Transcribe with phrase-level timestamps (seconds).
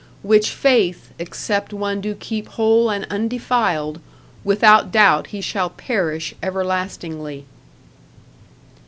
[0.23, 3.99] Which faith, except one do keep whole and undefiled;
[4.43, 7.45] without doubt he shall perish everlastingly.